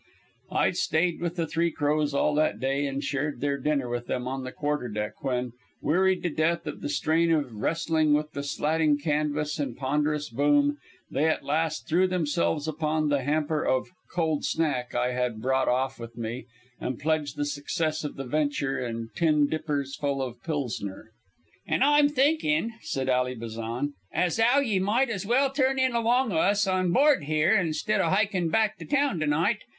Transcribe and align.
I 0.51 0.71
stayed 0.71 1.19
with 1.21 1.35
the 1.35 1.45
Three 1.45 1.69
Crows 1.69 2.11
all 2.15 2.33
that 2.33 2.59
day 2.59 2.87
and 2.87 3.03
shared 3.03 3.39
their 3.39 3.59
dinner 3.59 3.87
with 3.87 4.07
them 4.07 4.27
on 4.27 4.43
the 4.43 4.51
quarterdeck 4.51 5.23
when, 5.23 5.51
wearied 5.79 6.23
to 6.23 6.31
death 6.31 6.65
with 6.65 6.81
the 6.81 6.89
strain 6.89 7.31
of 7.31 7.53
wrestling 7.57 8.15
with 8.15 8.31
the 8.31 8.41
slatting 8.41 8.97
canvas 8.97 9.59
and 9.59 9.77
ponderous 9.77 10.31
boom, 10.31 10.79
they 11.11 11.27
at 11.27 11.43
last 11.43 11.87
threw 11.87 12.07
themselves 12.07 12.67
upon 12.67 13.09
the 13.09 13.21
hamper 13.21 13.63
of 13.63 13.89
"cold 14.11 14.43
snack" 14.43 14.95
I 14.95 15.11
had 15.11 15.39
brought 15.39 15.67
off 15.67 15.99
with 15.99 16.17
me 16.17 16.47
and 16.79 16.97
pledged 16.99 17.35
the 17.37 17.45
success 17.45 18.03
of 18.03 18.15
the 18.15 18.25
venture 18.25 18.83
in 18.83 19.09
tin 19.15 19.45
dippers 19.45 19.95
full 19.95 20.19
of 20.23 20.41
Pilsener. 20.41 21.11
"And 21.67 21.83
I'm 21.83 22.09
thinking," 22.09 22.73
said 22.81 23.07
Ally 23.07 23.35
Bazan, 23.35 23.93
"as 24.11 24.39
'ow 24.39 24.61
ye 24.61 24.79
might 24.79 25.11
as 25.11 25.27
well 25.27 25.51
turn 25.51 25.77
in 25.77 25.93
along 25.93 26.31
o' 26.33 26.37
us 26.39 26.65
on 26.65 26.91
board 26.91 27.23
'ere, 27.27 27.55
instead 27.59 28.01
o' 28.01 28.09
hykin' 28.09 28.49
back 28.49 28.79
to 28.79 28.85
town 28.85 29.19
to 29.19 29.27
night. 29.27 29.59